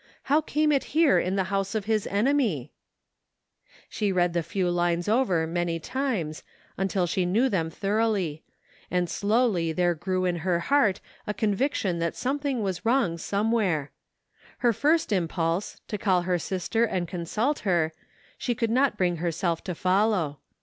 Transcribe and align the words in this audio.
How 0.23 0.41
came 0.41 0.71
it 0.71 0.83
here 0.97 1.19
in 1.19 1.35
the 1.35 1.43
house 1.53 1.75
of 1.75 1.85
his 1.85 2.07
enemy? 2.07 2.71
She 3.87 4.11
read 4.11 4.33
the 4.33 4.41
few 4.41 4.71
lines 4.71 5.07
over 5.07 5.45
many 5.45 5.79
times, 5.79 6.41
until 6.75 7.05
she 7.05 7.21
112 7.23 7.51
THE 7.51 7.57
FINDING 7.57 7.65
OF 7.67 7.71
JASPER 7.71 7.99
HOLT 7.99 8.11
knew 8.17 8.17
them 8.17 8.39
thoroughly; 8.39 8.43
and 8.89 9.07
slowly 9.11 9.71
there 9.71 9.93
grew 9.93 10.25
in 10.25 10.37
her 10.37 10.59
heart 10.61 11.01
a 11.27 11.35
conviction 11.35 11.99
that 11.99 12.15
something 12.15 12.63
was 12.63 12.83
wrong 12.83 13.19
some 13.19 13.51
where. 13.51 13.91
Her 14.57 14.73
first 14.73 15.11
impulse, 15.11 15.79
to 15.87 15.99
call 15.99 16.23
her 16.23 16.39
sister 16.39 16.83
and 16.83 17.07
consult 17.07 17.59
her, 17.59 17.93
she 18.39 18.55
could 18.55 18.71
not 18.71 18.97
bring 18.97 19.17
herself 19.17 19.63
to 19.65 19.73
f 19.73 19.83
ollpw. 19.83 20.37